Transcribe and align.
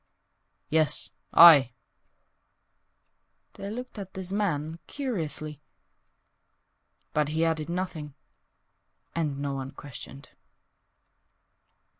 "Yes 0.79 1.11
I" 1.31 1.73
They 3.53 3.69
looked 3.69 3.99
at 3.99 4.15
this 4.15 4.31
man 4.33 4.79
Curiously, 4.87 5.61
But 7.13 7.29
he 7.29 7.45
added 7.45 7.69
nothing, 7.69 8.15
And 9.13 9.37
no 9.37 9.53
one 9.53 9.69
questioned. 9.69 10.29